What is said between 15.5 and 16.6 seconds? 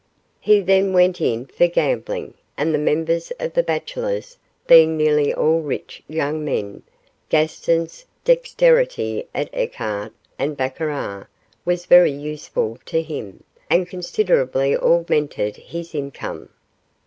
his income.